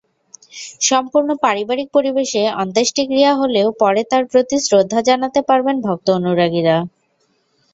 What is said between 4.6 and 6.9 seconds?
শ্রদ্ধা জানাতে পারবেন ভক্ত-অনুরাগীরা।